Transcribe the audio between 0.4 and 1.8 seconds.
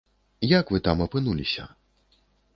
Як вы там апынуліся?